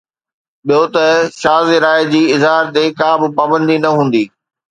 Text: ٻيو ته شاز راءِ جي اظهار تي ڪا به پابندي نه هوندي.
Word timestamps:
ٻيو 0.65 0.83
ته 0.93 1.05
شاز 1.41 1.67
راءِ 1.83 2.01
جي 2.11 2.21
اظهار 2.35 2.63
تي 2.75 2.83
ڪا 2.99 3.09
به 3.19 3.27
پابندي 3.37 3.77
نه 3.85 3.89
هوندي. 3.95 4.23